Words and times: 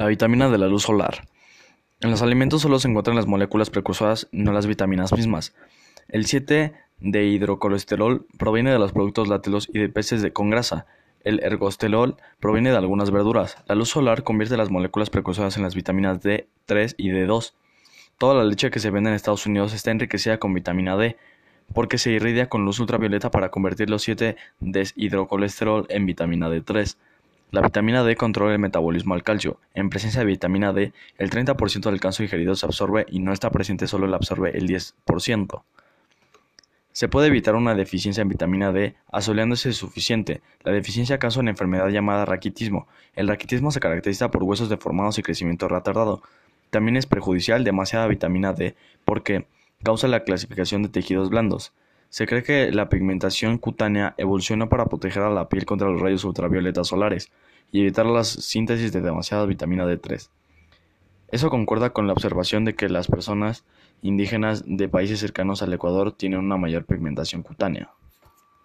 La 0.00 0.06
vitamina 0.06 0.48
de 0.48 0.56
la 0.56 0.66
luz 0.66 0.84
solar. 0.84 1.28
En 2.00 2.10
los 2.10 2.22
alimentos 2.22 2.62
solo 2.62 2.78
se 2.78 2.88
encuentran 2.88 3.16
las 3.16 3.26
moléculas 3.26 3.68
precursoras, 3.68 4.28
no 4.32 4.50
las 4.50 4.66
vitaminas 4.66 5.12
mismas. 5.12 5.54
El 6.08 6.24
7 6.24 6.72
de 7.00 7.24
hidrocolesterol 7.26 8.26
proviene 8.38 8.72
de 8.72 8.78
los 8.78 8.92
productos 8.92 9.28
lácteos 9.28 9.68
y 9.70 9.78
de 9.78 9.90
peces 9.90 10.22
de, 10.22 10.32
con 10.32 10.48
grasa. 10.48 10.86
El 11.22 11.40
ergosterol 11.40 12.16
proviene 12.40 12.70
de 12.70 12.78
algunas 12.78 13.10
verduras. 13.10 13.58
La 13.66 13.74
luz 13.74 13.90
solar 13.90 14.22
convierte 14.22 14.56
las 14.56 14.70
moléculas 14.70 15.10
precursoras 15.10 15.58
en 15.58 15.64
las 15.64 15.74
vitaminas 15.74 16.22
D3 16.22 16.94
y 16.96 17.10
D2. 17.10 17.52
Toda 18.16 18.34
la 18.34 18.44
leche 18.44 18.70
que 18.70 18.78
se 18.78 18.88
vende 18.88 19.10
en 19.10 19.16
Estados 19.16 19.44
Unidos 19.44 19.74
está 19.74 19.90
enriquecida 19.90 20.38
con 20.38 20.54
vitamina 20.54 20.96
D, 20.96 21.18
porque 21.74 21.98
se 21.98 22.10
irradia 22.10 22.48
con 22.48 22.64
luz 22.64 22.80
ultravioleta 22.80 23.30
para 23.30 23.50
convertir 23.50 23.90
los 23.90 24.00
7 24.00 24.34
deshidrocolesterol 24.60 25.84
en 25.90 26.06
vitamina 26.06 26.48
D3. 26.48 26.96
La 27.52 27.62
vitamina 27.62 28.04
D 28.04 28.14
controla 28.14 28.52
el 28.52 28.60
metabolismo 28.60 29.14
al 29.14 29.24
calcio. 29.24 29.58
En 29.74 29.90
presencia 29.90 30.20
de 30.20 30.26
vitamina 30.26 30.72
D, 30.72 30.92
el 31.18 31.30
30% 31.30 31.90
del 31.90 32.00
calcio 32.00 32.24
ingerido 32.24 32.54
se 32.54 32.64
absorbe 32.64 33.06
y 33.08 33.18
no 33.18 33.32
está 33.32 33.50
presente 33.50 33.88
solo 33.88 34.06
lo 34.06 34.14
absorbe 34.14 34.56
el 34.56 34.68
10%. 34.68 35.62
Se 36.92 37.08
puede 37.08 37.26
evitar 37.26 37.56
una 37.56 37.74
deficiencia 37.74 38.22
en 38.22 38.28
vitamina 38.28 38.70
D 38.70 38.94
asoleándose 39.10 39.72
suficiente. 39.72 40.42
La 40.62 40.70
deficiencia 40.70 41.18
causa 41.18 41.40
una 41.40 41.50
enfermedad 41.50 41.88
llamada 41.88 42.24
raquitismo. 42.24 42.86
El 43.16 43.26
raquitismo 43.26 43.72
se 43.72 43.80
caracteriza 43.80 44.30
por 44.30 44.44
huesos 44.44 44.68
deformados 44.68 45.18
y 45.18 45.22
crecimiento 45.22 45.66
retardado. 45.66 46.22
También 46.70 46.96
es 46.96 47.06
perjudicial 47.06 47.64
demasiada 47.64 48.06
vitamina 48.06 48.52
D 48.52 48.76
porque 49.04 49.46
causa 49.82 50.06
la 50.06 50.22
clasificación 50.22 50.84
de 50.84 50.88
tejidos 50.88 51.30
blandos. 51.30 51.72
Se 52.10 52.26
cree 52.26 52.42
que 52.42 52.72
la 52.72 52.88
pigmentación 52.88 53.58
cutánea 53.58 54.14
evolucionó 54.18 54.68
para 54.68 54.86
proteger 54.86 55.22
a 55.22 55.30
la 55.30 55.48
piel 55.48 55.64
contra 55.64 55.88
los 55.88 56.00
rayos 56.00 56.24
ultravioletas 56.24 56.88
solares 56.88 57.30
y 57.70 57.82
evitar 57.82 58.04
la 58.04 58.24
síntesis 58.24 58.92
de 58.92 59.00
demasiada 59.00 59.46
vitamina 59.46 59.86
D3. 59.86 60.28
Eso 61.28 61.50
concuerda 61.50 61.90
con 61.90 62.08
la 62.08 62.12
observación 62.12 62.64
de 62.64 62.74
que 62.74 62.88
las 62.88 63.06
personas 63.06 63.64
indígenas 64.02 64.64
de 64.66 64.88
países 64.88 65.20
cercanos 65.20 65.62
al 65.62 65.72
Ecuador 65.72 66.10
tienen 66.10 66.40
una 66.40 66.56
mayor 66.56 66.84
pigmentación 66.84 67.44
cutánea. 67.44 67.92